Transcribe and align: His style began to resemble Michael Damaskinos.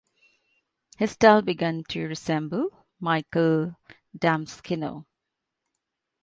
His 0.97 1.11
style 1.11 1.43
began 1.43 1.83
to 1.89 2.07
resemble 2.07 2.87
Michael 2.99 3.75
Damaskinos. 4.17 5.05